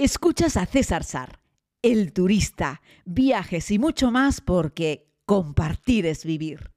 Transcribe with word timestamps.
Escuchas 0.00 0.56
a 0.56 0.64
César 0.64 1.02
Sar, 1.02 1.40
el 1.82 2.12
turista, 2.12 2.82
viajes 3.04 3.68
y 3.72 3.80
mucho 3.80 4.12
más 4.12 4.40
porque 4.40 5.08
compartir 5.26 6.06
es 6.06 6.24
vivir. 6.24 6.70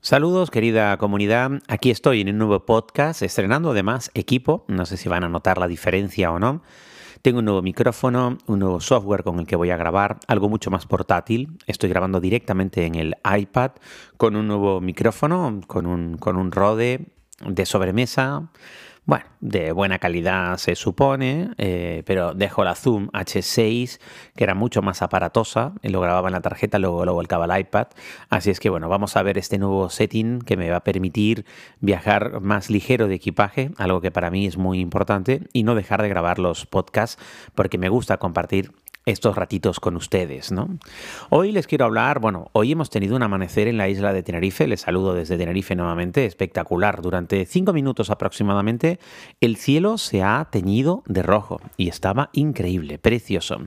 Saludos 0.00 0.50
querida 0.50 0.96
comunidad, 0.96 1.60
aquí 1.68 1.90
estoy 1.90 2.22
en 2.22 2.30
un 2.30 2.38
nuevo 2.38 2.64
podcast, 2.64 3.20
estrenando 3.20 3.72
además 3.72 4.10
equipo, 4.14 4.64
no 4.68 4.86
sé 4.86 4.96
si 4.96 5.10
van 5.10 5.24
a 5.24 5.28
notar 5.28 5.58
la 5.58 5.68
diferencia 5.68 6.32
o 6.32 6.38
no. 6.38 6.62
Tengo 7.22 7.40
un 7.40 7.46
nuevo 7.46 7.62
micrófono, 7.62 8.38
un 8.46 8.58
nuevo 8.60 8.80
software 8.80 9.24
con 9.24 9.40
el 9.40 9.46
que 9.46 9.56
voy 9.56 9.70
a 9.70 9.76
grabar, 9.76 10.18
algo 10.28 10.48
mucho 10.48 10.70
más 10.70 10.86
portátil. 10.86 11.58
Estoy 11.66 11.88
grabando 11.88 12.20
directamente 12.20 12.86
en 12.86 12.94
el 12.94 13.16
iPad 13.24 13.72
con 14.16 14.36
un 14.36 14.46
nuevo 14.46 14.80
micrófono, 14.80 15.60
con 15.66 15.86
un, 15.86 16.16
con 16.16 16.36
un 16.36 16.52
Rode 16.52 17.06
de 17.44 17.66
sobremesa 17.66 18.50
bueno, 19.08 19.24
de 19.40 19.72
buena 19.72 19.98
calidad 19.98 20.58
se 20.58 20.74
supone, 20.74 21.52
eh, 21.56 22.02
pero 22.04 22.34
dejo 22.34 22.62
la 22.62 22.74
Zoom 22.74 23.08
H6, 23.12 24.00
que 24.36 24.44
era 24.44 24.54
mucho 24.54 24.82
más 24.82 25.00
aparatosa, 25.00 25.72
y 25.80 25.88
lo 25.88 26.02
grababa 26.02 26.28
en 26.28 26.34
la 26.34 26.42
tarjeta, 26.42 26.78
luego 26.78 27.06
lo 27.06 27.14
volcaba 27.14 27.46
al 27.46 27.58
iPad. 27.58 27.86
Así 28.28 28.50
es 28.50 28.60
que 28.60 28.68
bueno, 28.68 28.90
vamos 28.90 29.16
a 29.16 29.22
ver 29.22 29.38
este 29.38 29.56
nuevo 29.56 29.88
setting 29.88 30.40
que 30.40 30.58
me 30.58 30.68
va 30.68 30.76
a 30.76 30.84
permitir 30.84 31.46
viajar 31.80 32.42
más 32.42 32.68
ligero 32.68 33.08
de 33.08 33.14
equipaje, 33.14 33.70
algo 33.78 34.02
que 34.02 34.10
para 34.10 34.30
mí 34.30 34.44
es 34.44 34.58
muy 34.58 34.78
importante, 34.78 35.40
y 35.54 35.62
no 35.62 35.74
dejar 35.74 36.02
de 36.02 36.10
grabar 36.10 36.38
los 36.38 36.66
podcasts, 36.66 37.18
porque 37.54 37.78
me 37.78 37.88
gusta 37.88 38.18
compartir 38.18 38.72
estos 39.08 39.36
ratitos 39.36 39.80
con 39.80 39.96
ustedes, 39.96 40.52
¿no? 40.52 40.68
Hoy 41.30 41.50
les 41.50 41.66
quiero 41.66 41.86
hablar, 41.86 42.20
bueno, 42.20 42.50
hoy 42.52 42.72
hemos 42.72 42.90
tenido 42.90 43.16
un 43.16 43.22
amanecer 43.22 43.66
en 43.66 43.78
la 43.78 43.88
isla 43.88 44.12
de 44.12 44.22
Tenerife, 44.22 44.66
les 44.66 44.82
saludo 44.82 45.14
desde 45.14 45.38
Tenerife 45.38 45.74
nuevamente, 45.74 46.26
espectacular. 46.26 47.00
Durante 47.00 47.46
cinco 47.46 47.72
minutos 47.72 48.10
aproximadamente 48.10 48.98
el 49.40 49.56
cielo 49.56 49.96
se 49.96 50.22
ha 50.22 50.46
teñido 50.50 51.02
de 51.06 51.22
rojo 51.22 51.58
y 51.78 51.88
estaba 51.88 52.28
increíble, 52.34 52.98
precioso. 52.98 53.58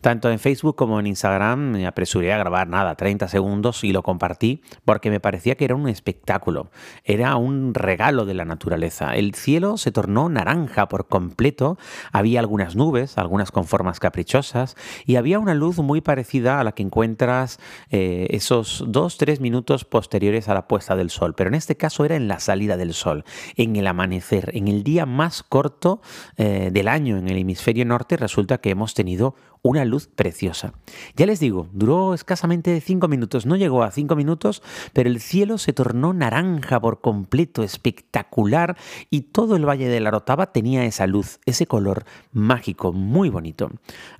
Tanto 0.00 0.30
en 0.30 0.38
Facebook 0.38 0.76
como 0.76 0.98
en 0.98 1.08
Instagram 1.08 1.72
me 1.72 1.86
apresuré 1.86 2.32
a 2.32 2.38
grabar 2.38 2.68
nada, 2.68 2.94
30 2.94 3.28
segundos 3.28 3.84
y 3.84 3.92
lo 3.92 4.02
compartí 4.02 4.62
porque 4.86 5.10
me 5.10 5.20
parecía 5.20 5.56
que 5.56 5.66
era 5.66 5.74
un 5.74 5.88
espectáculo, 5.88 6.70
era 7.04 7.36
un 7.36 7.74
regalo 7.74 8.24
de 8.24 8.34
la 8.34 8.46
naturaleza. 8.46 9.14
El 9.14 9.34
cielo 9.34 9.76
se 9.76 9.92
tornó 9.92 10.30
naranja 10.30 10.88
por 10.88 11.06
completo, 11.06 11.76
había 12.12 12.40
algunas 12.40 12.76
nubes, 12.76 13.18
algunas 13.18 13.50
con 13.50 13.66
formas 13.66 14.00
caprichosas, 14.00 14.74
y 15.04 15.16
había 15.16 15.38
una 15.38 15.54
luz 15.54 15.78
muy 15.78 16.00
parecida 16.00 16.60
a 16.60 16.64
la 16.64 16.72
que 16.72 16.82
encuentras 16.82 17.58
eh, 17.90 18.26
esos 18.30 18.84
dos, 18.86 19.18
tres 19.18 19.40
minutos 19.40 19.84
posteriores 19.84 20.48
a 20.48 20.54
la 20.54 20.68
puesta 20.68 20.96
del 20.96 21.10
sol, 21.10 21.34
pero 21.34 21.48
en 21.48 21.54
este 21.54 21.76
caso 21.76 22.04
era 22.04 22.16
en 22.16 22.28
la 22.28 22.40
salida 22.40 22.76
del 22.76 22.94
sol, 22.94 23.24
en 23.56 23.76
el 23.76 23.86
amanecer, 23.86 24.50
en 24.54 24.68
el 24.68 24.82
día 24.82 25.06
más 25.06 25.42
corto 25.42 26.00
eh, 26.36 26.70
del 26.72 26.88
año 26.88 27.16
en 27.16 27.28
el 27.28 27.38
hemisferio 27.38 27.84
norte, 27.84 28.16
resulta 28.16 28.58
que 28.58 28.70
hemos 28.70 28.94
tenido 28.94 29.34
una 29.62 29.84
luz 29.84 30.06
preciosa. 30.06 30.74
Ya 31.16 31.26
les 31.26 31.40
digo, 31.40 31.68
duró 31.72 32.14
escasamente 32.14 32.80
cinco 32.80 33.08
minutos, 33.08 33.46
no 33.46 33.56
llegó 33.56 33.82
a 33.82 33.90
cinco 33.90 34.14
minutos, 34.14 34.62
pero 34.92 35.08
el 35.08 35.20
cielo 35.20 35.58
se 35.58 35.72
tornó 35.72 36.12
naranja 36.12 36.80
por 36.80 37.00
completo, 37.00 37.62
espectacular, 37.62 38.76
y 39.10 39.22
todo 39.22 39.56
el 39.56 39.66
Valle 39.66 39.88
de 39.88 40.00
la 40.00 40.10
Rotava 40.10 40.52
tenía 40.52 40.84
esa 40.84 41.06
luz, 41.06 41.40
ese 41.46 41.66
color 41.66 42.04
mágico, 42.32 42.92
muy 42.92 43.28
bonito. 43.28 43.70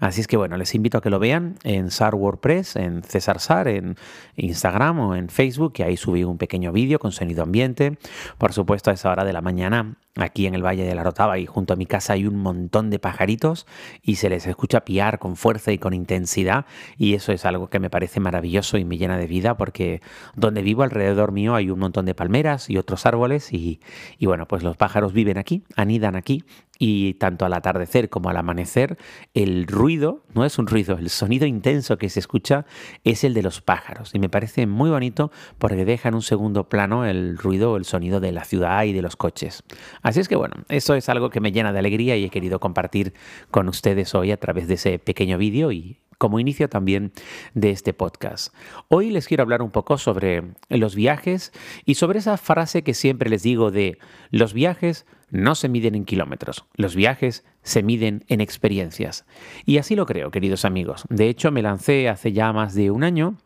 Así 0.01 0.20
es 0.20 0.27
que 0.27 0.36
bueno, 0.36 0.45
les 0.56 0.75
invito 0.75 0.98
a 0.98 1.00
que 1.00 1.11
lo 1.11 1.19
vean 1.19 1.56
en 1.64 1.91
SAR 1.91 2.14
WordPress, 2.14 2.77
en 2.77 3.02
César 3.02 3.41
Sar, 3.41 3.69
en 3.69 3.97
Instagram 4.36 5.00
o 5.00 5.16
en 5.16 5.28
Facebook, 5.28 5.72
que 5.72 5.84
ahí 5.84 5.97
subí 5.97 6.22
un 6.25 6.39
pequeño 6.39 6.72
vídeo 6.72 6.98
con 6.98 7.12
sonido 7.12 7.42
ambiente. 7.42 7.98
Por 8.39 8.52
supuesto, 8.52 8.91
a 8.91 8.94
esa 8.94 9.11
hora 9.11 9.24
de 9.24 9.33
la 9.33 9.41
mañana 9.41 9.97
Aquí 10.17 10.47
en 10.47 10.55
el 10.55 10.64
Valle 10.64 10.84
de 10.84 10.95
la 10.95 11.03
Rotava 11.03 11.39
y 11.39 11.47
junto 11.47 11.75
a 11.75 11.77
mi 11.77 11.86
casa 11.86 12.14
hay 12.14 12.27
un 12.27 12.36
montón 12.36 12.91
de 12.91 12.98
pajaritos 12.98 13.67
y 14.03 14.17
se 14.17 14.31
les 14.31 14.47
escucha 14.47 14.84
piar 14.84 15.19
con 15.19 15.36
fuerza 15.36 15.73
y 15.73 15.78
con 15.78 15.92
intensidad 15.92 16.64
y 16.96 17.14
eso 17.14 17.33
es 17.33 17.45
algo 17.45 17.68
que 17.68 17.80
me 17.80 17.91
parece 17.91 18.18
maravilloso 18.18 18.79
y 18.79 18.85
me 18.85 18.96
llena 18.96 19.18
de 19.18 19.27
vida 19.27 19.57
porque 19.57 20.01
donde 20.35 20.63
vivo 20.63 20.83
alrededor 20.83 21.33
mío 21.33 21.55
hay 21.55 21.70
un 21.70 21.79
montón 21.79 22.07
de 22.07 22.14
palmeras 22.14 22.70
y 22.70 22.79
otros 22.79 23.05
árboles 23.05 23.52
y, 23.52 23.80
y 24.18 24.27
bueno, 24.27 24.48
pues 24.48 24.63
los 24.63 24.77
pájaros 24.77 25.13
viven 25.13 25.39
aquí, 25.39 25.64
anidan 25.77 26.17
aquí 26.17 26.45
y 26.79 27.14
tanto 27.14 27.45
al 27.45 27.55
atardecer 27.55 28.11
como 28.11 28.29
al 28.29 28.36
amanecer, 28.36 28.98
el 29.35 29.67
ruido, 29.67 30.23
no 30.35 30.45
es 30.45 30.58
un 30.58 30.67
ruido, 30.67 30.98
el 30.98 31.11
sonido 31.11 31.46
intenso 31.46 31.96
que 31.98 32.11
se 32.11 32.20
escucha 32.20 32.67
es 33.05 33.24
el 33.24 33.35
de 33.35 33.42
los 33.42 33.61
pájaros. 33.62 34.14
Y 34.14 34.18
me 34.18 34.29
parece 34.29 34.67
muy 34.67 34.91
bonito 34.91 35.30
porque 35.58 35.85
deja 35.85 36.08
en 36.08 36.17
un 36.17 36.23
segundo 36.23 36.68
plano 36.68 37.05
el 37.07 37.39
ruido 37.39 37.73
o 37.73 37.77
el 37.77 37.85
sonido 37.85 38.20
de 38.20 38.33
la 38.33 38.45
ciudad 38.45 38.85
y 38.85 38.92
de 38.92 39.02
los 39.02 39.17
coches. 39.17 39.62
Así 40.06 40.20
es 40.20 40.28
que 40.28 40.36
bueno, 40.36 40.55
eso 40.68 40.94
es 40.94 41.08
algo 41.08 41.30
que 41.30 41.40
me 41.40 41.50
llena 41.50 41.72
de 41.72 41.80
alegría 41.80 42.17
y 42.17 42.24
he 42.24 42.30
querido 42.30 42.61
compartir 42.61 43.12
con 43.50 43.68
ustedes 43.68 44.14
hoy 44.14 44.30
a 44.30 44.36
través 44.36 44.68
de 44.68 44.74
ese 44.74 45.00
pequeño 45.00 45.36
vídeo 45.36 45.72
y 45.72 45.98
como 46.17 46.39
inicio 46.39 46.68
también 46.68 47.11
de 47.55 47.70
este 47.70 47.92
podcast. 47.92 48.55
Hoy 48.86 49.11
les 49.11 49.27
quiero 49.27 49.42
hablar 49.42 49.62
un 49.62 49.72
poco 49.72 49.98
sobre 49.98 50.44
los 50.68 50.94
viajes 50.94 51.52
y 51.86 51.96
sobre 51.96 52.20
esa 52.20 52.36
frase 52.36 52.84
que 52.84 52.94
siempre 52.94 53.28
les 53.28 53.42
digo 53.42 53.72
de 53.72 53.98
los 54.30 54.55
viajes 54.55 55.06
no 55.30 55.56
se 55.56 55.68
miden 55.68 55.96
en 55.96 56.05
kilómetros, 56.05 56.67
los 56.77 56.94
viajes 56.94 57.44
se 57.64 57.83
miden 57.83 58.24
en 58.28 58.40
experiencias. 58.40 59.27
Y 59.64 59.78
así 59.78 59.96
lo 59.96 60.06
creo, 60.06 60.30
queridos 60.30 60.64
amigos. 60.64 61.05
De 61.08 61.28
hecho, 61.28 61.50
me 61.50 61.62
lancé 61.62 62.08
hace 62.08 62.33
ya 62.33 62.52
más 62.52 62.77
de 62.77 62.92
un 62.92 63.02
año 63.02 63.38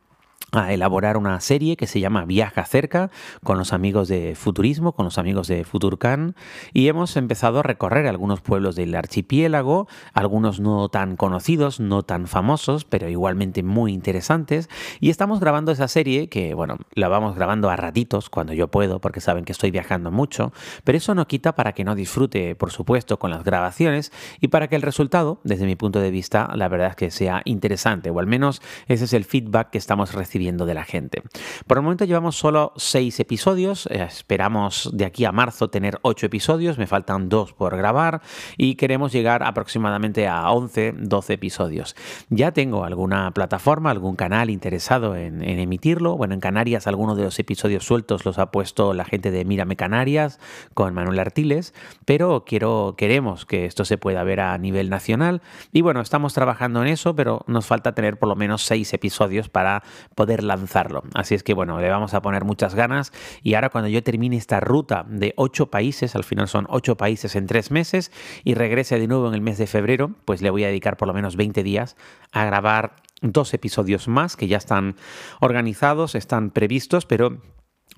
a 0.52 0.72
elaborar 0.72 1.16
una 1.16 1.38
serie 1.40 1.76
que 1.76 1.86
se 1.86 2.00
llama 2.00 2.24
Viaja 2.24 2.64
cerca 2.64 3.10
con 3.44 3.58
los 3.58 3.72
amigos 3.72 4.08
de 4.08 4.34
Futurismo, 4.34 4.92
con 4.92 5.04
los 5.04 5.18
amigos 5.18 5.48
de 5.48 5.64
Futurcan 5.64 6.34
y 6.72 6.88
hemos 6.88 7.16
empezado 7.16 7.60
a 7.60 7.62
recorrer 7.62 8.06
algunos 8.06 8.40
pueblos 8.40 8.74
del 8.76 8.94
archipiélago, 8.94 9.88
algunos 10.12 10.60
no 10.60 10.88
tan 10.88 11.16
conocidos, 11.16 11.80
no 11.80 12.02
tan 12.02 12.26
famosos, 12.26 12.84
pero 12.84 13.08
igualmente 13.08 13.62
muy 13.62 13.92
interesantes 13.92 14.68
y 14.98 15.10
estamos 15.10 15.40
grabando 15.40 15.72
esa 15.72 15.88
serie 15.88 16.28
que, 16.28 16.54
bueno, 16.54 16.78
la 16.94 17.08
vamos 17.08 17.36
grabando 17.36 17.70
a 17.70 17.76
ratitos 17.76 18.28
cuando 18.30 18.52
yo 18.52 18.68
puedo 18.68 19.00
porque 19.00 19.20
saben 19.20 19.44
que 19.44 19.52
estoy 19.52 19.70
viajando 19.70 20.10
mucho, 20.10 20.52
pero 20.84 20.98
eso 20.98 21.14
no 21.14 21.28
quita 21.28 21.54
para 21.54 21.72
que 21.72 21.84
no 21.84 21.94
disfrute, 21.94 22.54
por 22.56 22.72
supuesto, 22.72 23.18
con 23.18 23.30
las 23.30 23.44
grabaciones 23.44 24.12
y 24.40 24.48
para 24.48 24.68
que 24.68 24.76
el 24.76 24.82
resultado, 24.82 25.40
desde 25.44 25.66
mi 25.66 25.76
punto 25.76 26.00
de 26.00 26.10
vista, 26.10 26.50
la 26.56 26.68
verdad 26.68 26.88
es 26.88 26.96
que 26.96 27.10
sea 27.10 27.42
interesante 27.44 28.10
o 28.10 28.18
al 28.18 28.26
menos 28.26 28.62
ese 28.88 29.04
es 29.04 29.12
el 29.12 29.24
feedback 29.24 29.70
que 29.70 29.78
estamos 29.78 30.12
recibiendo 30.14 30.39
de 30.40 30.74
la 30.74 30.84
gente. 30.84 31.22
Por 31.66 31.76
el 31.76 31.82
momento 31.82 32.06
llevamos 32.06 32.34
solo 32.34 32.72
seis 32.76 33.20
episodios, 33.20 33.86
eh, 33.90 34.02
esperamos 34.02 34.88
de 34.92 35.04
aquí 35.04 35.26
a 35.26 35.32
marzo 35.32 35.68
tener 35.68 35.98
ocho 36.00 36.24
episodios, 36.24 36.78
me 36.78 36.86
faltan 36.86 37.28
dos 37.28 37.52
por 37.52 37.76
grabar 37.76 38.22
y 38.56 38.76
queremos 38.76 39.12
llegar 39.12 39.42
aproximadamente 39.42 40.26
a 40.28 40.50
11, 40.50 40.94
12 40.96 41.32
episodios. 41.34 41.94
Ya 42.30 42.52
tengo 42.52 42.84
alguna 42.84 43.32
plataforma, 43.32 43.90
algún 43.90 44.16
canal 44.16 44.48
interesado 44.48 45.14
en, 45.14 45.42
emitirlo. 45.42 46.16
Bueno, 46.16 46.32
en 46.32 46.40
Canarias 46.40 46.86
algunos 46.86 47.18
de 47.18 47.24
los 47.24 47.38
episodios 47.38 47.84
sueltos 47.84 48.24
los 48.24 48.38
ha 48.38 48.50
puesto 48.50 48.94
la 48.94 49.04
gente 49.04 49.30
de 49.30 49.44
Mírame 49.44 49.76
Canarias 49.76 50.40
con 50.72 50.94
Manuel 50.94 51.18
Artiles, 51.18 51.74
pero 52.06 52.44
quiero, 52.46 52.94
queremos 52.96 53.44
que 53.44 53.66
esto 53.66 53.84
se 53.84 53.98
pueda 53.98 54.24
ver 54.24 54.40
a 54.40 54.56
nivel 54.56 54.88
nacional 54.88 55.42
y 55.70 55.82
bueno, 55.82 56.00
estamos 56.00 56.32
trabajando 56.32 56.80
en 56.80 56.88
eso, 56.88 57.14
pero 57.14 57.44
nos 57.46 57.66
falta 57.66 57.94
tener 57.94 58.18
por 58.18 58.28
lo 58.30 58.36
menos 58.36 58.62
seis 58.62 58.92
episodios 58.94 59.48
para 59.48 59.82
poder 60.14 60.29
lanzarlo. 60.38 61.02
Así 61.14 61.34
es 61.34 61.42
que 61.42 61.54
bueno, 61.54 61.80
le 61.80 61.88
vamos 61.88 62.14
a 62.14 62.22
poner 62.22 62.44
muchas 62.44 62.74
ganas 62.74 63.12
y 63.42 63.54
ahora 63.54 63.70
cuando 63.70 63.88
yo 63.88 64.02
termine 64.02 64.36
esta 64.36 64.60
ruta 64.60 65.04
de 65.08 65.34
ocho 65.36 65.70
países, 65.70 66.14
al 66.14 66.24
final 66.24 66.48
son 66.48 66.66
ocho 66.70 66.96
países 66.96 67.34
en 67.34 67.46
tres 67.46 67.70
meses 67.70 68.12
y 68.44 68.54
regrese 68.54 68.98
de 68.98 69.08
nuevo 69.08 69.28
en 69.28 69.34
el 69.34 69.40
mes 69.40 69.58
de 69.58 69.66
febrero, 69.66 70.12
pues 70.24 70.42
le 70.42 70.50
voy 70.50 70.64
a 70.64 70.68
dedicar 70.68 70.96
por 70.96 71.08
lo 71.08 71.14
menos 71.14 71.36
20 71.36 71.62
días 71.62 71.96
a 72.32 72.44
grabar 72.44 72.96
dos 73.22 73.52
episodios 73.52 74.08
más 74.08 74.36
que 74.36 74.48
ya 74.48 74.56
están 74.56 74.96
organizados, 75.40 76.14
están 76.14 76.50
previstos, 76.50 77.06
pero 77.06 77.38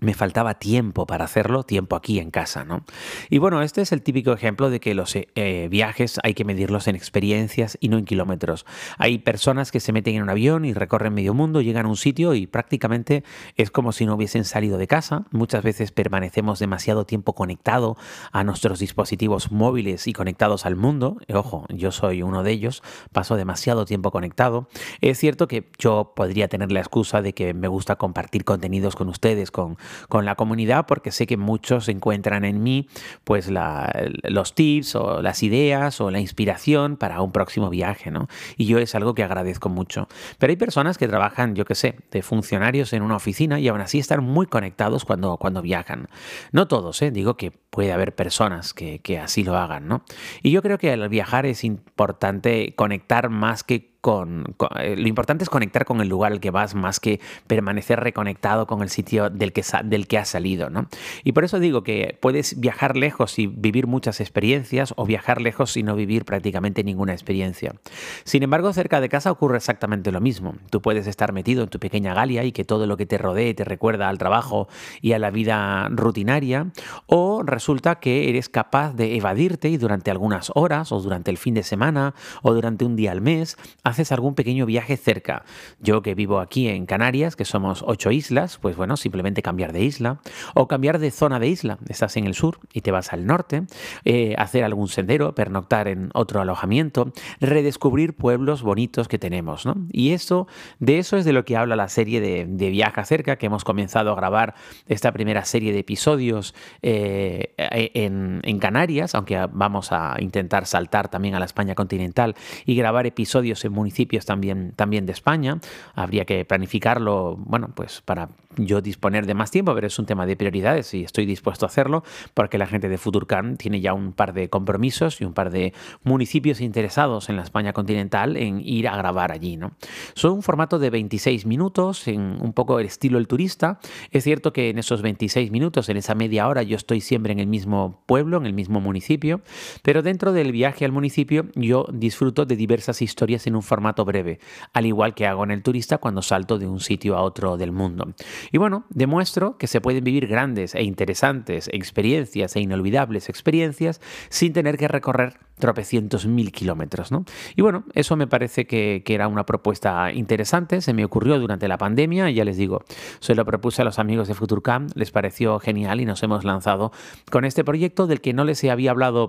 me 0.02 0.14
faltaba 0.14 0.54
tiempo 0.54 1.06
para 1.06 1.24
hacerlo, 1.24 1.62
tiempo 1.62 1.96
aquí 1.96 2.18
en 2.18 2.30
casa, 2.30 2.64
¿no? 2.64 2.84
Y 3.30 3.38
bueno, 3.38 3.62
este 3.62 3.80
es 3.82 3.92
el 3.92 4.02
típico 4.02 4.32
ejemplo 4.32 4.68
de 4.68 4.80
que 4.80 4.94
los 4.94 5.14
eh, 5.14 5.68
viajes 5.70 6.18
hay 6.22 6.34
que 6.34 6.44
medirlos 6.44 6.88
en 6.88 6.96
experiencias 6.96 7.78
y 7.80 7.88
no 7.88 7.98
en 7.98 8.04
kilómetros. 8.04 8.66
Hay 8.98 9.18
personas 9.18 9.70
que 9.70 9.80
se 9.80 9.92
meten 9.92 10.16
en 10.16 10.22
un 10.22 10.30
avión 10.30 10.64
y 10.64 10.72
recorren 10.72 11.14
medio 11.14 11.34
mundo, 11.34 11.60
llegan 11.60 11.86
a 11.86 11.88
un 11.88 11.96
sitio 11.96 12.34
y 12.34 12.46
prácticamente 12.46 13.22
es 13.56 13.70
como 13.70 13.92
si 13.92 14.04
no 14.04 14.14
hubiesen 14.14 14.44
salido 14.44 14.76
de 14.76 14.88
casa. 14.88 15.24
Muchas 15.30 15.62
veces 15.62 15.92
permanecemos 15.92 16.58
demasiado 16.58 17.06
tiempo 17.06 17.34
conectado 17.34 17.96
a 18.32 18.42
nuestros 18.42 18.80
dispositivos 18.80 19.52
móviles 19.52 20.08
y 20.08 20.12
conectados 20.12 20.66
al 20.66 20.74
mundo. 20.74 21.18
ojo, 21.32 21.66
yo 21.68 21.92
soy 21.92 22.22
uno 22.22 22.42
de 22.42 22.50
ellos, 22.50 22.82
paso 23.12 23.36
demasiado 23.36 23.84
tiempo 23.84 24.10
conectado. 24.10 24.68
Es 25.00 25.18
cierto 25.18 25.46
que 25.46 25.70
yo 25.78 26.12
podría 26.16 26.48
tener 26.48 26.72
la 26.72 26.80
excusa 26.80 27.22
de 27.22 27.34
que 27.34 27.54
me 27.54 27.68
gusta 27.68 27.96
compartir 27.96 28.44
contenidos 28.44 28.96
con 28.96 29.08
ustedes, 29.08 29.50
con 29.52 29.76
con 30.08 30.24
la 30.24 30.34
comunidad 30.34 30.86
porque 30.86 31.10
sé 31.10 31.26
que 31.26 31.36
muchos 31.36 31.88
encuentran 31.88 32.44
en 32.44 32.62
mí 32.62 32.88
pues 33.24 33.48
los 33.50 34.54
tips 34.54 34.96
o 34.96 35.22
las 35.22 35.42
ideas 35.42 36.00
o 36.00 36.10
la 36.10 36.20
inspiración 36.20 36.96
para 36.96 37.20
un 37.20 37.32
próximo 37.32 37.70
viaje, 37.70 38.10
¿no? 38.10 38.28
Y 38.56 38.66
yo 38.66 38.78
es 38.78 38.94
algo 38.94 39.14
que 39.14 39.22
agradezco 39.22 39.68
mucho. 39.68 40.08
Pero 40.38 40.50
hay 40.50 40.56
personas 40.56 40.98
que 40.98 41.08
trabajan, 41.08 41.54
yo 41.54 41.64
qué 41.64 41.74
sé, 41.74 41.96
de 42.10 42.22
funcionarios 42.22 42.92
en 42.92 43.02
una 43.02 43.16
oficina 43.16 43.60
y 43.60 43.68
aún 43.68 43.80
así 43.80 43.98
están 43.98 44.24
muy 44.24 44.46
conectados 44.46 45.04
cuando, 45.04 45.36
cuando 45.36 45.62
viajan. 45.62 46.08
No 46.52 46.68
todos, 46.68 47.00
¿eh? 47.02 47.10
digo 47.10 47.36
que 47.36 47.61
puede 47.72 47.90
haber 47.90 48.14
personas 48.14 48.74
que, 48.74 48.98
que 48.98 49.18
así 49.18 49.44
lo 49.44 49.56
hagan, 49.56 49.88
¿no? 49.88 50.04
Y 50.42 50.50
yo 50.50 50.60
creo 50.60 50.76
que 50.76 50.92
al 50.92 51.08
viajar 51.08 51.46
es 51.46 51.64
importante 51.64 52.74
conectar 52.76 53.30
más 53.30 53.64
que 53.64 53.92
con, 54.02 54.56
eh, 54.80 54.96
lo 54.96 55.06
importante 55.06 55.44
es 55.44 55.48
conectar 55.48 55.84
con 55.84 56.00
el 56.00 56.08
lugar 56.08 56.32
al 56.32 56.40
que 56.40 56.50
vas 56.50 56.74
más 56.74 56.98
que 56.98 57.20
permanecer 57.46 58.00
reconectado 58.00 58.66
con 58.66 58.82
el 58.82 58.90
sitio 58.90 59.30
del 59.30 59.52
que, 59.52 59.62
del 59.84 60.08
que 60.08 60.18
has 60.18 60.28
salido, 60.28 60.70
¿no? 60.70 60.88
Y 61.22 61.30
por 61.32 61.44
eso 61.44 61.60
digo 61.60 61.84
que 61.84 62.18
puedes 62.20 62.58
viajar 62.58 62.96
lejos 62.96 63.38
y 63.38 63.46
vivir 63.46 63.86
muchas 63.86 64.20
experiencias 64.20 64.92
o 64.96 65.06
viajar 65.06 65.40
lejos 65.40 65.76
y 65.76 65.84
no 65.84 65.94
vivir 65.94 66.24
prácticamente 66.24 66.82
ninguna 66.82 67.12
experiencia. 67.12 67.76
Sin 68.24 68.42
embargo, 68.42 68.72
cerca 68.72 69.00
de 69.00 69.08
casa 69.08 69.30
ocurre 69.30 69.56
exactamente 69.56 70.10
lo 70.10 70.20
mismo. 70.20 70.56
Tú 70.70 70.82
puedes 70.82 71.06
estar 71.06 71.32
metido 71.32 71.62
en 71.62 71.68
tu 71.68 71.78
pequeña 71.78 72.12
Galia 72.12 72.42
y 72.42 72.50
que 72.50 72.64
todo 72.64 72.88
lo 72.88 72.96
que 72.96 73.06
te 73.06 73.18
rodee 73.18 73.54
te 73.54 73.64
recuerda 73.64 74.08
al 74.08 74.18
trabajo 74.18 74.66
y 75.00 75.12
a 75.12 75.20
la 75.20 75.30
vida 75.30 75.88
rutinaria, 75.90 76.72
o 77.06 77.44
resulta 77.62 78.00
que 78.00 78.28
eres 78.28 78.48
capaz 78.48 78.92
de 78.92 79.14
evadirte 79.14 79.68
y 79.68 79.76
durante 79.76 80.10
algunas 80.10 80.50
horas 80.56 80.90
o 80.90 81.00
durante 81.00 81.30
el 81.30 81.38
fin 81.38 81.54
de 81.54 81.62
semana 81.62 82.12
o 82.42 82.52
durante 82.52 82.84
un 82.84 82.96
día 82.96 83.12
al 83.12 83.20
mes 83.20 83.56
haces 83.84 84.10
algún 84.10 84.34
pequeño 84.34 84.66
viaje 84.66 84.96
cerca. 84.96 85.44
Yo 85.78 86.02
que 86.02 86.16
vivo 86.16 86.40
aquí 86.40 86.66
en 86.66 86.86
Canarias, 86.86 87.36
que 87.36 87.44
somos 87.44 87.84
ocho 87.86 88.10
islas, 88.10 88.58
pues 88.60 88.74
bueno, 88.76 88.96
simplemente 88.96 89.42
cambiar 89.42 89.72
de 89.72 89.84
isla 89.84 90.18
o 90.54 90.66
cambiar 90.66 90.98
de 90.98 91.12
zona 91.12 91.38
de 91.38 91.46
isla. 91.46 91.78
Estás 91.88 92.16
en 92.16 92.26
el 92.26 92.34
sur 92.34 92.58
y 92.72 92.80
te 92.80 92.90
vas 92.90 93.12
al 93.12 93.26
norte, 93.26 93.62
eh, 94.04 94.34
hacer 94.38 94.64
algún 94.64 94.88
sendero, 94.88 95.32
pernoctar 95.36 95.86
en 95.86 96.10
otro 96.14 96.40
alojamiento, 96.40 97.12
redescubrir 97.40 98.16
pueblos 98.16 98.62
bonitos 98.62 99.06
que 99.06 99.20
tenemos, 99.20 99.66
¿no? 99.66 99.76
Y 99.92 100.10
eso, 100.10 100.48
de 100.80 100.98
eso 100.98 101.16
es 101.16 101.24
de 101.24 101.32
lo 101.32 101.44
que 101.44 101.56
habla 101.56 101.76
la 101.76 101.88
serie 101.88 102.20
de, 102.20 102.44
de 102.44 102.70
Viaja 102.70 103.04
cerca, 103.04 103.36
que 103.36 103.46
hemos 103.46 103.62
comenzado 103.62 104.10
a 104.10 104.16
grabar 104.16 104.56
esta 104.88 105.12
primera 105.12 105.44
serie 105.44 105.72
de 105.72 105.78
episodios 105.78 106.56
eh, 106.82 107.51
en, 107.56 108.40
en 108.42 108.58
Canarias, 108.58 109.14
aunque 109.14 109.46
vamos 109.52 109.92
a 109.92 110.16
intentar 110.18 110.66
saltar 110.66 111.08
también 111.08 111.34
a 111.34 111.38
la 111.38 111.44
España 111.44 111.74
continental 111.74 112.34
y 112.66 112.74
grabar 112.74 113.06
episodios 113.06 113.64
en 113.64 113.72
municipios 113.72 114.26
también, 114.26 114.72
también 114.76 115.06
de 115.06 115.12
España. 115.12 115.58
Habría 115.94 116.24
que 116.24 116.44
planificarlo, 116.44 117.36
bueno, 117.36 117.70
pues 117.74 118.00
para 118.02 118.28
yo 118.56 118.80
disponer 118.80 119.26
de 119.26 119.34
más 119.34 119.50
tiempo, 119.50 119.74
pero 119.74 119.86
es 119.86 119.98
un 119.98 120.06
tema 120.06 120.26
de 120.26 120.36
prioridades 120.36 120.92
y 120.94 121.04
estoy 121.04 121.26
dispuesto 121.26 121.66
a 121.66 121.68
hacerlo 121.68 122.02
porque 122.34 122.58
la 122.58 122.66
gente 122.66 122.88
de 122.88 122.98
Futurcan 122.98 123.56
tiene 123.56 123.80
ya 123.80 123.94
un 123.94 124.12
par 124.12 124.32
de 124.32 124.48
compromisos 124.48 125.20
y 125.20 125.24
un 125.24 125.32
par 125.32 125.50
de 125.50 125.72
municipios 126.04 126.60
interesados 126.60 127.28
en 127.28 127.36
la 127.36 127.42
España 127.42 127.72
continental 127.72 128.36
en 128.36 128.60
ir 128.60 128.88
a 128.88 128.96
grabar 128.96 129.32
allí. 129.32 129.56
¿no? 129.56 129.72
Son 130.14 130.32
un 130.32 130.42
formato 130.42 130.78
de 130.78 130.90
26 130.90 131.46
minutos, 131.46 132.08
en 132.08 132.38
un 132.40 132.52
poco 132.52 132.78
el 132.78 132.86
estilo 132.86 133.18
el 133.18 133.26
turista. 133.26 133.78
Es 134.10 134.24
cierto 134.24 134.52
que 134.52 134.70
en 134.70 134.78
esos 134.78 135.02
26 135.02 135.50
minutos, 135.50 135.88
en 135.88 135.96
esa 135.96 136.14
media 136.14 136.48
hora, 136.48 136.62
yo 136.62 136.76
estoy 136.76 137.00
siempre 137.00 137.32
en 137.32 137.38
el 137.42 137.48
mismo 137.48 138.02
pueblo, 138.06 138.38
en 138.38 138.46
el 138.46 138.54
mismo 138.54 138.80
municipio, 138.80 139.42
pero 139.82 140.02
dentro 140.02 140.32
del 140.32 140.52
viaje 140.52 140.84
al 140.84 140.92
municipio 140.92 141.46
yo 141.54 141.86
disfruto 141.92 142.46
de 142.46 142.56
diversas 142.56 143.02
historias 143.02 143.46
en 143.46 143.56
un 143.56 143.62
formato 143.62 144.04
breve, 144.04 144.38
al 144.72 144.86
igual 144.86 145.14
que 145.14 145.26
hago 145.26 145.44
en 145.44 145.50
el 145.50 145.62
turista 145.62 145.98
cuando 145.98 146.22
salto 146.22 146.58
de 146.58 146.66
un 146.66 146.80
sitio 146.80 147.16
a 147.16 147.22
otro 147.22 147.56
del 147.56 147.72
mundo. 147.72 148.14
Y 148.50 148.58
bueno, 148.58 148.84
demuestro 148.90 149.58
que 149.58 149.66
se 149.66 149.80
pueden 149.80 150.04
vivir 150.04 150.26
grandes 150.26 150.74
e 150.74 150.82
interesantes 150.82 151.68
experiencias 151.72 152.56
e 152.56 152.60
inolvidables 152.60 153.28
experiencias 153.28 154.00
sin 154.28 154.52
tener 154.52 154.78
que 154.78 154.88
recorrer 154.88 155.38
tropecientos 155.58 156.26
mil 156.26 156.52
kilómetros. 156.52 157.12
¿no? 157.12 157.24
Y 157.56 157.62
bueno, 157.62 157.84
eso 157.94 158.16
me 158.16 158.26
parece 158.26 158.66
que, 158.66 159.02
era 159.06 159.28
una 159.28 159.44
propuesta 159.44 160.10
interesante, 160.10 160.80
se 160.80 160.94
me 160.94 161.04
ocurrió 161.04 161.38
durante 161.38 161.68
la 161.68 161.76
pandemia 161.76 162.30
y 162.30 162.34
ya 162.34 162.44
les 162.44 162.56
digo, 162.56 162.82
se 163.20 163.34
lo 163.34 163.44
propuse 163.44 163.82
a 163.82 163.84
los 163.84 163.98
amigos 163.98 164.26
de 164.26 164.34
Futurcam, 164.34 164.86
les 164.94 165.10
pareció 165.10 165.58
genial 165.58 166.00
y 166.00 166.06
nos 166.06 166.22
hemos 166.22 166.44
lanzado 166.44 166.92
con 167.30 167.44
este 167.44 167.62
proyecto 167.62 168.06
del 168.06 168.22
que 168.22 168.32
no 168.32 168.44
les 168.44 168.64
había 168.64 168.90
hablado 168.90 169.28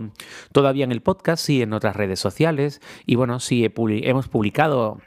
todavía 0.54 0.86
en 0.86 0.94
el 0.94 1.02
podcast, 1.02 1.46
sí 1.46 1.62
en 1.62 1.74
otras 1.74 1.98
redes 1.98 2.20
sociales 2.20 2.80
y 3.06 3.16
bueno, 3.16 3.42
sí 3.42 3.70
hemos 3.75 4.30
publicado 4.30 5.00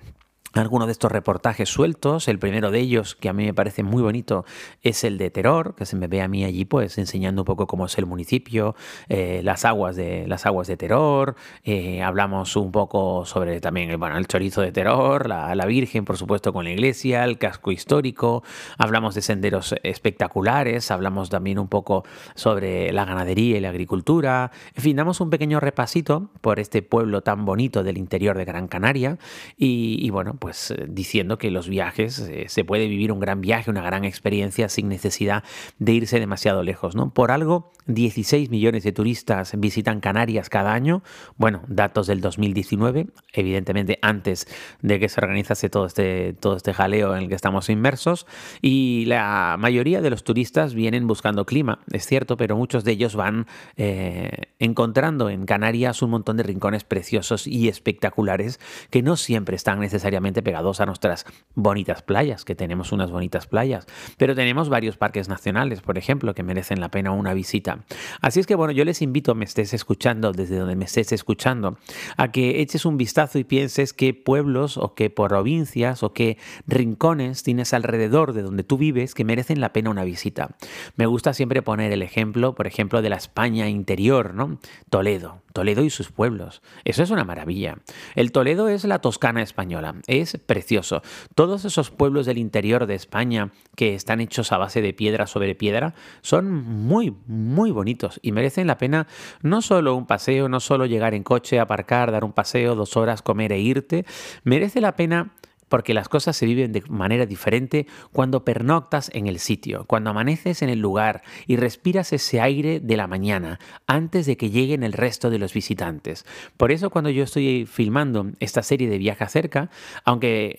algunos 0.59 0.87
de 0.87 0.93
estos 0.93 1.13
reportajes 1.13 1.69
sueltos. 1.69 2.29
El 2.29 2.39
primero 2.39 2.71
de 2.71 2.79
ellos, 2.79 3.15
que 3.15 3.29
a 3.29 3.33
mí 3.33 3.45
me 3.45 3.55
parece 3.55 3.83
muy 3.83 4.03
bonito, 4.03 4.45
es 4.83 5.05
el 5.05 5.19
de 5.19 5.31
Terror, 5.31 5.75
que 5.75 5.87
se 5.87 5.97
me 5.97 6.07
ve 6.07 6.23
a 6.23 6.29
mí 6.29 6.45
allí, 6.45 6.65
pues 6.65 6.99
enseñando 6.99 7.43
un 7.43 7.47
poco 7.47 7.67
cómo 7.67 7.87
es 7.87 7.99
el 7.99 8.07
municipio, 8.07 8.75
eh, 9.09 9.41
las 9.43 9.65
aguas 9.65 9.97
de 9.97 10.27
las 10.27 10.47
aguas 10.47 10.69
de 10.69 10.77
Terror. 10.77 11.37
Eh, 11.65 12.03
hablamos 12.03 12.57
un 12.57 12.73
poco 12.73 13.25
sobre 13.25 13.61
también 13.61 13.99
bueno, 13.99 14.17
el 14.17 14.27
chorizo 14.27 14.61
de 14.61 14.73
Terror, 14.73 15.29
la, 15.29 15.55
la, 15.55 15.67
Virgen, 15.67 16.05
por 16.05 16.17
supuesto, 16.17 16.53
con 16.53 16.65
la 16.65 16.71
iglesia, 16.71 17.25
el 17.25 17.39
casco 17.39 17.73
histórico. 17.73 18.45
Hablamos 18.79 19.15
de 19.15 19.23
senderos 19.23 19.75
espectaculares. 19.83 20.91
Hablamos 20.91 21.29
también 21.29 21.59
un 21.59 21.69
poco 21.69 22.05
sobre 22.35 22.93
la 22.93 23.05
ganadería 23.05 23.57
y 23.57 23.61
la 23.61 23.71
agricultura. 23.71 24.53
En 24.75 24.83
fin, 24.83 24.97
damos 24.97 25.21
un 25.21 25.31
pequeño 25.31 25.59
repasito 25.59 26.31
por 26.41 26.61
este 26.61 26.83
pueblo 26.83 27.23
tan 27.23 27.45
bonito 27.45 27.83
del 27.83 27.99
interior 27.99 28.37
de 28.39 28.45
Gran 28.45 28.69
Canaria. 28.69 29.19
Y, 29.57 29.99
y 30.01 30.11
bueno, 30.11 30.35
pues 30.39 30.46
eh, 30.51 30.87
diciendo 30.89 31.39
que 31.39 31.51
los 31.51 31.69
viajes 31.69 32.19
eh, 32.19 32.47
se 32.49 32.65
puede 32.65 32.89
vivir 32.89 33.13
un 33.13 33.21
gran 33.21 33.41
viaje, 33.41 33.71
una 33.71 33.83
gran 33.83 34.05
experiencia 34.05 34.69
sin 34.69 34.89
necesidad 34.89 35.45
de 35.79 35.93
irse 35.93 36.21
demasiado 36.21 36.63
lejos, 36.63 36.95
¿no? 36.95 37.13
Por 37.13 37.31
algo, 37.31 37.73
16 37.87 38.51
millones 38.51 38.83
de 38.85 38.93
turistas 38.93 39.53
visitan 39.59 40.01
Canarias 40.01 40.49
cada 40.49 40.73
año. 40.73 41.03
Bueno, 41.37 41.63
datos 41.69 42.07
del 42.07 42.21
2019, 42.21 43.07
evidentemente 43.33 43.99
antes 44.03 44.47
de 44.83 44.99
que 44.99 45.09
se 45.09 45.21
organizase 45.21 45.71
todo 45.71 45.87
este, 45.87 46.35
todo 46.35 46.57
este 46.57 46.75
jaleo 46.75 47.15
en 47.17 47.25
el 47.25 47.29
que 47.29 47.35
estamos 47.35 47.71
inmersos. 47.71 48.27
Y 48.61 49.05
la 49.07 49.57
mayoría 49.59 50.01
de 50.01 50.11
los 50.11 50.25
turistas 50.25 50.75
vienen 50.75 51.07
buscando 51.07 51.47
clima, 51.47 51.81
es 51.93 52.07
cierto, 52.07 52.37
pero 52.37 52.57
muchos 52.57 52.85
de 52.85 52.93
ellos 52.93 53.15
van 53.15 53.47
eh, 53.77 54.31
encontrando 54.59 55.31
en 55.31 55.47
Canarias 55.47 56.03
un 56.03 56.11
montón 56.11 56.37
de 56.37 56.43
rincones 56.43 56.85
preciosos 56.85 57.47
y 57.47 57.69
espectaculares 57.69 58.61
que 58.91 59.03
no 59.03 59.17
siempre 59.17 59.57
están 59.57 59.81
necesariamente 59.81 60.36
pegados 60.43 60.81
a 60.81 60.87
nuestras 60.87 61.27
bonitas 61.55 62.03
playas, 62.03 62.45
que 62.45 62.55
tenemos 62.55 62.93
unas 62.93 63.11
bonitas 63.11 63.47
playas, 63.47 63.87
pero 64.17 64.35
tenemos 64.35 64.69
varios 64.69 64.97
parques 64.97 65.29
nacionales, 65.29 65.81
por 65.81 65.99
ejemplo, 65.99 66.35
que 66.35 66.43
merecen 66.43 66.81
la 66.81 66.91
pena 66.91 67.13
una 67.13 67.35
visita. 67.35 67.85
Así 68.21 68.41
es 68.41 68.47
que 68.47 68.55
bueno, 68.55 68.73
yo 68.73 68.85
les 68.85 69.03
invito, 69.03 69.35
me 69.35 69.45
estés 69.45 69.75
escuchando, 69.75 70.33
desde 70.33 70.59
donde 70.59 70.77
me 70.77 70.85
estés 70.85 71.13
escuchando, 71.13 71.79
a 72.17 72.33
que 72.33 72.61
eches 72.61 72.85
un 72.85 72.97
vistazo 72.97 73.39
y 73.39 73.45
pienses 73.45 73.93
qué 73.93 74.15
pueblos 74.15 74.77
o 74.77 74.95
qué 74.95 75.11
provincias 75.11 76.03
o 76.03 76.13
qué 76.13 76.39
rincones 76.67 77.43
tienes 77.43 77.75
alrededor 77.75 78.33
de 78.33 78.43
donde 78.43 78.65
tú 78.65 78.79
vives 78.79 79.15
que 79.15 79.25
merecen 79.25 79.61
la 79.61 79.73
pena 79.73 79.91
una 79.91 80.05
visita. 80.05 80.57
Me 80.97 81.07
gusta 81.07 81.35
siempre 81.35 81.63
poner 81.63 81.93
el 81.93 82.03
ejemplo, 82.03 82.55
por 82.55 82.67
ejemplo, 82.67 83.03
de 83.03 83.11
la 83.11 83.17
España 83.17 83.69
interior, 83.69 84.35
¿no? 84.35 84.59
Toledo. 84.91 85.43
Toledo 85.53 85.85
y 85.85 85.91
sus 85.91 86.13
pueblos. 86.13 86.61
Eso 86.85 87.03
es 87.03 87.11
una 87.11 87.25
maravilla. 87.25 87.79
El 88.15 88.31
Toledo 88.31 88.69
es 88.69 88.85
la 88.85 88.99
Toscana 88.99 89.41
española. 89.41 89.95
Es 90.21 90.39
precioso. 90.39 91.03
Todos 91.35 91.65
esos 91.65 91.91
pueblos 91.91 92.27
del 92.27 92.39
interior 92.39 92.87
de 92.87 92.95
España 92.95 93.51
que 93.75 93.95
están 93.95 94.21
hechos 94.21 94.53
a 94.53 94.59
base 94.59 94.83
de 94.83 94.93
piedra 94.93 95.27
sobre 95.27 95.55
piedra 95.55 95.95
son 96.23 96.53
muy, 96.53 97.15
muy 97.27 97.71
bonitos 97.71 98.19
y 98.23 98.33
merecen 98.33 98.67
la 98.67 98.79
pena 98.79 99.07
no 99.43 99.63
solo 99.63 99.95
un 99.95 100.07
paseo, 100.07 100.49
no 100.49 100.61
solo 100.61 100.87
llegar 100.87 101.15
en 101.15 101.23
coche, 101.23 101.61
aparcar, 101.61 102.13
dar 102.13 102.25
un 102.25 102.33
paseo, 102.33 102.75
dos 102.75 102.97
horas, 102.97 103.23
comer 103.23 103.53
e 103.53 103.59
irte. 103.59 104.07
Merece 104.45 104.81
la 104.81 104.97
pena 104.97 105.33
porque 105.69 105.95
las 105.95 106.09
cosas 106.09 106.37
se 106.37 106.47
viven 106.47 106.73
de 106.73 106.83
manera 106.89 107.27
diferente 107.27 107.87
cuando 108.13 108.45
pernoctas 108.45 109.11
en 109.15 109.27
el 109.27 109.39
sitio, 109.39 109.85
cuando 109.87 110.11
amaneces 110.11 110.63
en 110.63 110.69
el 110.69 110.81
lugar 110.81 111.23
y 111.47 111.57
respiras 111.57 112.13
ese 112.13 112.41
aire 112.41 112.81
de 112.81 112.97
la 112.97 113.07
mañana 113.07 113.59
antes 113.87 114.27
de 114.27 114.37
que 114.37 114.51
lleguen 114.51 114.83
el 114.83 114.93
resto 114.93 115.31
de 115.31 115.39
los 115.39 115.53
visitantes. 115.53 116.25
Por 116.57 116.73
eso 116.73 116.91
cuando 116.91 117.11
yo 117.11 117.25
estoy 117.25 117.67
filmando 117.67 118.31
esta 118.41 118.63
serie 118.63 118.89
de 118.89 118.99
Viaja 118.99 119.29
cerca, 119.29 119.71
aunque 120.05 120.59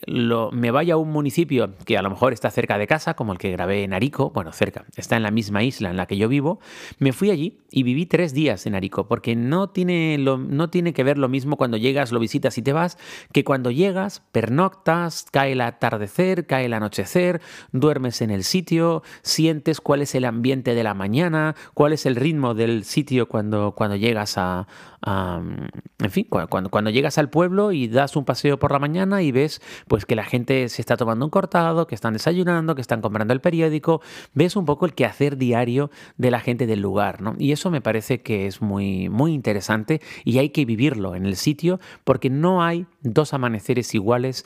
me 0.52 0.72
vaya 0.72 0.96
a 0.96 0.98
un 0.98 1.12
municipio 1.12 1.76
que 1.86 1.98
a 1.98 2.02
lo 2.02 2.10
mejor 2.10 2.34
está 2.34 2.52
cerca 2.52 2.78
de 2.78 2.88
casa, 2.88 3.14
como 3.14 3.34
el 3.34 3.38
que 3.38 3.52
grabé 3.52 3.84
en 3.84 3.94
Arico, 3.94 4.32
bueno, 4.32 4.52
cerca, 4.52 4.86
está 4.96 5.16
en 5.16 5.24
la 5.24 5.32
misma 5.32 5.64
isla 5.64 5.90
en 5.90 5.98
la 5.98 6.06
que 6.06 6.18
yo 6.18 6.28
vivo, 6.28 6.60
me 7.00 7.14
fui 7.14 7.32
allí 7.32 7.60
y 7.72 7.84
viví 7.84 8.06
tres 8.06 8.34
días 8.34 8.66
en 8.66 8.76
Arico, 8.76 9.08
porque 9.08 9.36
no 9.36 9.70
tiene, 9.70 10.18
no 10.18 10.70
tiene 10.70 10.94
que 10.94 11.04
ver 11.04 11.18
lo 11.18 11.30
mismo 11.30 11.58
cuando 11.58 11.78
llegas, 11.78 12.12
lo 12.12 12.20
visitas 12.20 12.58
y 12.58 12.62
te 12.62 12.74
vas, 12.74 12.98
que 13.32 13.44
cuando 13.44 13.72
llegas, 13.72 14.22
pernoctas, 14.32 14.97
cae 15.32 15.54
el 15.54 15.62
atardecer, 15.62 16.46
cae 16.46 16.66
el 16.66 16.74
anochecer, 16.74 17.42
duermes 17.72 18.22
en 18.22 18.32
el 18.32 18.44
sitio, 18.44 19.04
sientes 19.22 19.82
cuál 19.82 20.02
es 20.02 20.16
el 20.16 20.26
ambiente 20.26 20.76
de 20.76 20.84
la 20.84 20.94
mañana, 20.94 21.56
cuál 21.74 21.94
es 21.94 22.06
el 22.06 22.16
ritmo 22.16 22.54
del 22.54 22.84
sitio 22.84 23.28
cuando, 23.28 23.74
cuando 23.76 23.96
llegas 23.96 24.38
a, 24.38 24.68
en 25.06 26.12
fin, 26.12 26.28
cuando, 26.30 26.70
cuando 26.70 26.90
llegas 26.90 27.18
al 27.18 27.30
pueblo 27.30 27.72
y 27.72 27.88
das 27.88 28.16
un 28.16 28.26
paseo 28.26 28.60
por 28.60 28.72
la 28.72 28.80
mañana 28.80 29.22
y 29.22 29.32
ves 29.32 29.62
pues 29.88 30.06
que 30.06 30.16
la 30.16 30.24
gente 30.24 30.68
se 30.70 30.82
está 30.82 30.98
tomando 30.98 31.26
un 31.26 31.32
cortado, 31.32 31.88
que 31.88 31.96
están 31.96 32.14
desayunando, 32.14 32.76
que 32.76 32.82
están 32.82 33.02
comprando 33.02 33.34
el 33.34 33.42
periódico, 33.42 34.02
ves 34.34 34.56
un 34.56 34.66
poco 34.66 34.86
el 34.86 34.94
quehacer 34.94 35.38
diario 35.38 35.92
de 36.18 36.32
la 36.32 36.40
gente 36.40 36.66
del 36.66 36.82
lugar, 36.82 37.22
¿no? 37.22 37.36
Y 37.38 37.52
eso 37.52 37.72
me 37.72 37.82
parece 37.82 38.22
que 38.22 38.48
es 38.48 38.62
muy, 38.62 39.10
muy 39.10 39.34
interesante 39.34 40.02
y 40.26 40.40
hay 40.40 40.50
que 40.50 40.66
vivirlo 40.66 41.16
en 41.16 41.26
el 41.26 41.36
sitio 41.36 41.80
porque 42.04 42.30
no 42.30 42.64
hay 42.64 42.86
dos 43.02 43.34
amaneceres 43.34 43.94
iguales 43.94 44.46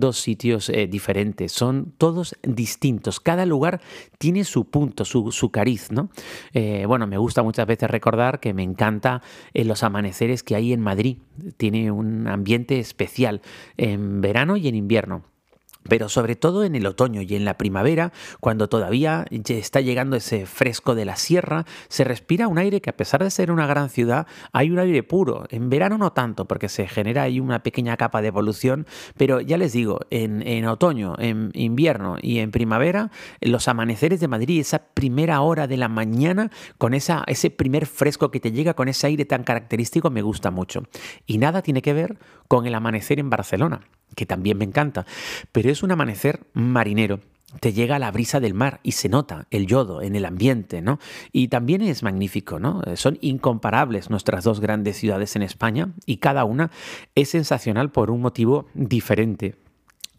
dos 0.00 0.18
sitios 0.18 0.68
eh, 0.68 0.86
diferentes, 0.86 1.52
son 1.52 1.92
todos 1.98 2.36
distintos, 2.42 3.20
cada 3.20 3.46
lugar 3.46 3.80
tiene 4.18 4.44
su 4.44 4.66
punto, 4.66 5.04
su, 5.04 5.32
su 5.32 5.50
cariz, 5.50 5.90
¿no? 5.90 6.10
Eh, 6.52 6.84
bueno, 6.86 7.06
me 7.06 7.18
gusta 7.18 7.42
muchas 7.42 7.66
veces 7.66 7.90
recordar 7.90 8.40
que 8.40 8.54
me 8.54 8.62
encanta 8.62 9.22
eh, 9.54 9.64
los 9.64 9.82
amaneceres 9.82 10.42
que 10.42 10.54
hay 10.54 10.72
en 10.72 10.80
Madrid, 10.80 11.18
tiene 11.56 11.90
un 11.90 12.28
ambiente 12.28 12.78
especial 12.78 13.42
en 13.76 14.20
verano 14.20 14.56
y 14.56 14.68
en 14.68 14.74
invierno 14.74 15.31
pero 15.88 16.08
sobre 16.08 16.36
todo 16.36 16.64
en 16.64 16.74
el 16.74 16.86
otoño 16.86 17.22
y 17.22 17.34
en 17.34 17.44
la 17.44 17.58
primavera, 17.58 18.12
cuando 18.40 18.68
todavía 18.68 19.26
está 19.30 19.80
llegando 19.80 20.16
ese 20.16 20.46
fresco 20.46 20.94
de 20.94 21.04
la 21.04 21.16
sierra, 21.16 21.64
se 21.88 22.04
respira 22.04 22.48
un 22.48 22.58
aire 22.58 22.80
que 22.80 22.90
a 22.90 22.96
pesar 22.96 23.22
de 23.22 23.30
ser 23.30 23.50
una 23.50 23.66
gran 23.66 23.90
ciudad, 23.90 24.26
hay 24.52 24.70
un 24.70 24.78
aire 24.78 25.02
puro. 25.02 25.46
En 25.50 25.70
verano 25.70 25.98
no 25.98 26.12
tanto, 26.12 26.46
porque 26.46 26.68
se 26.68 26.86
genera 26.88 27.22
ahí 27.22 27.40
una 27.40 27.62
pequeña 27.62 27.96
capa 27.96 28.22
de 28.22 28.28
evolución, 28.28 28.86
pero 29.16 29.40
ya 29.40 29.58
les 29.58 29.72
digo, 29.72 30.00
en, 30.10 30.66
otoño, 30.66 31.14
en 31.18 31.50
invierno 31.54 32.16
y 32.20 32.38
en 32.38 32.50
primavera, 32.50 33.10
los 33.40 33.68
amaneceres 33.68 34.20
de 34.20 34.28
Madrid, 34.28 34.60
esa 34.60 34.82
primera 34.94 35.40
hora 35.40 35.66
de 35.66 35.76
la 35.76 35.88
mañana, 35.88 36.50
con 36.78 36.94
esa, 36.94 37.24
ese 37.26 37.50
primer 37.50 37.86
fresco 37.86 38.30
que 38.30 38.40
te 38.40 38.52
llega 38.52 38.74
con 38.74 38.88
ese 38.88 39.06
aire 39.06 39.24
tan 39.24 39.44
característico, 39.44 40.10
me 40.10 40.22
gusta 40.22 40.50
mucho. 40.50 40.82
Y 41.26 41.38
nada 41.38 41.62
tiene 41.62 41.82
que 41.82 41.92
ver 41.92 42.18
con 42.52 42.66
el 42.66 42.74
amanecer 42.74 43.18
en 43.18 43.30
Barcelona 43.30 43.80
que 44.14 44.26
también 44.26 44.58
me 44.58 44.66
encanta, 44.66 45.06
pero 45.52 45.70
es 45.70 45.82
un 45.82 45.90
amanecer 45.90 46.40
marinero. 46.52 47.20
Te 47.60 47.72
llega 47.72 47.98
la 47.98 48.10
brisa 48.10 48.40
del 48.40 48.52
mar 48.52 48.80
y 48.82 48.92
se 48.92 49.08
nota 49.08 49.46
el 49.50 49.66
yodo 49.66 50.02
en 50.02 50.16
el 50.16 50.26
ambiente, 50.26 50.82
¿no? 50.82 50.98
Y 51.32 51.48
también 51.48 51.80
es 51.80 52.02
magnífico, 52.02 52.60
¿no? 52.60 52.82
Son 52.94 53.16
incomparables 53.22 54.10
nuestras 54.10 54.44
dos 54.44 54.60
grandes 54.60 54.98
ciudades 54.98 55.34
en 55.34 55.40
España 55.40 55.94
y 56.04 56.18
cada 56.18 56.44
una 56.44 56.70
es 57.14 57.30
sensacional 57.30 57.90
por 57.90 58.10
un 58.10 58.20
motivo 58.20 58.66
diferente. 58.74 59.56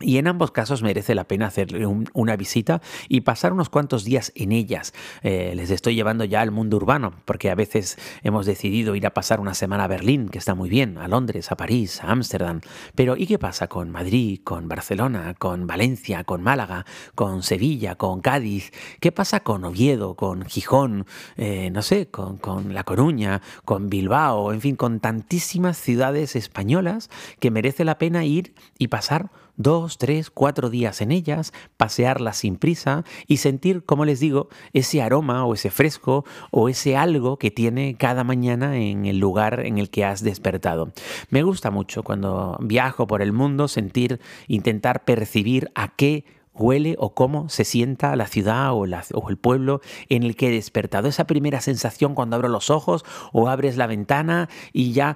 Y 0.04 0.18
en 0.18 0.28
ambos 0.28 0.52
casos 0.52 0.84
merece 0.84 1.16
la 1.16 1.24
pena 1.24 1.48
hacer 1.48 1.88
una 2.14 2.36
visita 2.36 2.82
y 3.08 3.22
pasar 3.22 3.54
unos 3.54 3.70
cuantos 3.70 4.04
días 4.04 4.32
en 4.36 4.52
ellas. 4.52 4.94
Eh, 5.22 5.54
les 5.56 5.72
estoy 5.72 5.96
llevando 5.96 6.26
ya 6.26 6.42
al 6.42 6.52
mundo 6.52 6.78
urbano, 6.78 7.14
porque 7.26 7.50
a 7.50 7.56
veces 7.56 7.98
hemos 8.22 8.46
decidido 8.46 8.96
ir 8.96 9.08
a 9.08 9.14
pasar 9.14 9.40
una 9.40 9.54
semana 9.54 9.86
a 9.86 9.88
Berlín, 9.88 10.30
que 10.30 10.38
está 10.38 10.56
muy 10.56 10.70
bien, 10.70 10.98
a 10.98 11.08
Londres, 11.08 11.52
a 11.52 11.58
París, 11.58 12.04
a 12.04 12.12
Ámsterdam. 12.12 12.62
Pero 12.96 13.16
¿y 13.18 13.26
qué 13.26 13.40
pasa 13.40 13.68
con 13.68 13.90
Madrid, 13.90 14.42
con 14.44 14.68
Barcelona, 14.68 15.36
con 15.38 15.68
Valencia, 15.68 16.24
con 16.24 16.42
Málaga, 16.44 16.86
con 17.16 17.44
Sevilla, 17.44 17.96
con 17.96 18.22
Cádiz? 18.22 18.72
¿Qué 19.00 19.12
pasa 19.12 19.40
con 19.40 19.64
Oviedo, 19.64 20.16
con 20.16 20.46
Gijón, 20.46 21.06
eh, 21.38 21.70
no 21.72 21.82
sé, 21.82 22.08
con, 22.08 22.38
con 22.38 22.74
La 22.74 22.84
Coruña, 22.84 23.42
con 23.66 23.90
Bilbao, 23.90 24.52
en 24.52 24.62
fin, 24.62 24.76
con 24.76 25.00
tantísimas 25.00 25.78
ciudades 25.78 26.36
españolas 26.36 27.10
que 27.40 27.52
merece 27.52 27.86
la 27.86 27.98
pena 27.98 28.26
ir 28.26 28.54
y 28.78 28.88
pasar 28.88 29.32
dos, 29.56 29.98
tres, 29.98 30.30
cuatro 30.30 30.70
días 30.70 31.02
en 31.02 31.12
ellas, 31.12 31.54
pasearlas 31.78 32.38
sin 32.38 32.56
prisa 32.56 33.04
y 33.28 33.38
sentir, 33.38 33.84
como 33.84 34.06
les 34.06 34.20
digo, 34.20 34.50
ese 34.74 35.02
aroma 35.02 35.46
o 35.46 35.54
ese 35.54 35.70
fresco 35.70 36.26
o 36.52 36.70
ese 36.70 36.98
algo 36.98 37.38
que 37.38 37.52
tiene 37.52 37.96
cada 37.96 38.24
mañana 38.24 38.78
en 38.78 39.06
el 39.06 39.20
lugar 39.20 39.66
en 39.66 39.78
el 39.78 39.90
que 39.90 40.06
has 40.06 40.24
despertado. 40.24 40.92
Me 41.30 41.44
gusta 41.44 41.72
mucho 41.72 42.04
cuando 42.04 42.58
viajo 42.62 43.08
por 43.08 43.22
el 43.22 43.34
mundo 43.34 43.68
sentir, 43.68 44.20
intentar 44.48 45.04
percibir 45.06 45.72
a 45.76 45.90
qué 45.96 46.26
huele 46.54 46.96
o 47.00 47.14
cómo 47.14 47.50
se 47.50 47.66
sienta 47.66 48.16
la 48.16 48.28
ciudad 48.28 48.74
o, 48.74 48.86
el 48.86 49.38
pueblo 49.38 49.82
en 50.10 50.24
el 50.24 50.36
que 50.36 50.48
he 50.48 50.52
despertado. 50.52 51.08
Esa 51.08 51.26
primera 51.26 51.62
sensación 51.62 52.16
cuando 52.16 52.36
abro 52.36 52.48
los 52.48 52.70
ojos 52.70 53.04
o 53.32 53.50
abres 53.50 53.78
la 53.78 53.88
ventana 53.88 54.50
y 54.72 54.94
ya 54.94 55.16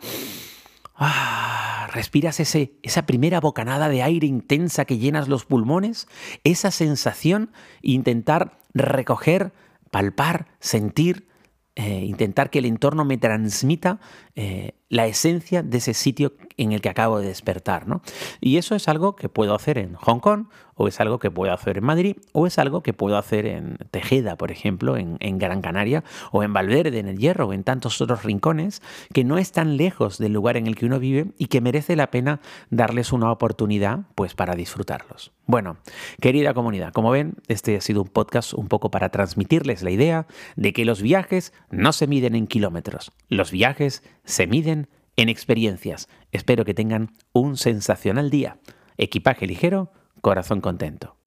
Ah, 0.97 1.87
respiras 1.93 2.39
ese, 2.39 2.73
esa 2.81 3.05
primera 3.05 3.39
bocanada 3.39 3.87
de 3.87 4.01
aire 4.01 4.25
intensa 4.25 4.85
que 4.85 4.97
llenas 4.97 5.27
los 5.27 5.45
pulmones, 5.45 6.07
esa 6.43 6.71
sensación, 6.71 7.51
intentar 7.81 8.57
recoger, 8.73 9.53
palpar, 9.91 10.47
sentir, 10.59 11.27
eh, 11.75 12.03
intentar 12.03 12.49
que 12.49 12.59
el 12.59 12.65
entorno 12.65 13.05
me 13.05 13.17
transmita 13.19 13.99
eh, 14.39 14.75
la 14.88 15.08
esencia 15.08 15.63
de 15.63 15.79
ese 15.79 15.96
sitio 15.96 16.34
en 16.58 16.72
el 16.72 16.79
que 16.79 16.89
acabo 16.89 17.20
de 17.20 17.27
despertar. 17.27 17.88
¿no? 17.88 18.03
Y 18.39 18.58
eso 18.58 18.75
es 18.75 18.88
algo 18.88 19.15
que 19.15 19.29
puedo 19.29 19.56
hacer 19.56 19.79
en 19.79 19.96
Hong 19.96 20.20
Kong, 20.20 20.46
o 20.75 20.88
es 20.88 21.00
algo 21.00 21.17
que 21.17 21.32
puedo 21.32 21.51
hacer 21.51 21.79
en 21.79 21.84
Madrid, 21.84 22.17
o 22.34 22.46
es 22.46 22.60
algo 22.60 22.84
que 22.84 22.94
puedo 22.94 23.17
hacer 23.17 23.48
en 23.48 23.77
Tejeda, 23.89 24.38
por 24.38 24.51
ejemplo, 24.51 24.96
en, 24.96 25.17
Gran 25.39 25.62
Canaria, 25.62 26.03
o 26.32 26.44
en 26.44 26.53
Valverde, 26.53 27.00
en 27.00 27.08
el 27.08 27.17
Hierro, 27.17 27.48
o 27.48 27.53
en 27.53 27.63
tantos 27.63 28.00
otros 28.00 28.24
rincones, 28.24 28.84
que 29.12 29.24
no 29.24 29.39
están 29.39 29.75
lejos 29.75 30.20
del 30.20 30.34
lugar 30.34 30.56
en 30.56 30.67
el 30.67 30.75
que 30.75 30.86
uno 30.86 31.00
vive 31.00 31.32
y 31.39 31.48
que 31.48 31.62
merece 31.62 31.96
la 31.96 32.12
pena 32.12 32.39
darles 32.70 33.12
una 33.12 33.32
oportunidad 33.32 34.01
pues, 34.13 34.36
para 34.36 34.53
disfrutarlos. 34.56 35.32
Bueno, 35.48 35.77
querida 36.22 36.53
comunidad, 36.53 36.91
como 36.94 37.10
ven, 37.10 37.36
este 37.48 37.77
ha 37.77 37.82
sido 37.82 38.03
un 38.03 38.10
podcast 38.10 38.53
un 38.53 38.67
poco 38.67 38.91
para 38.91 39.10
transmitirles 39.10 39.82
la 39.82 39.91
idea 39.91 40.27
de 40.58 40.74
que 40.74 40.86
los 40.86 41.01
viajes 41.01 41.53
no 41.72 41.94
se 41.94 42.06
miden 42.06 42.36
en 42.36 42.48
kilómetros, 42.48 43.12
los 43.29 43.51
viajes 43.51 44.03
se 44.27 44.46
miden 44.46 44.89
en 45.15 45.29
experiencias. 45.29 46.07
Espero 46.31 46.65
que 46.65 46.75
tengan 46.75 47.13
un 47.34 47.57
sensacional 47.57 48.29
día. 48.29 48.60
Equipaje 48.98 49.48
ligero, 49.48 49.91
corazón 50.22 50.62
contento. 50.62 51.17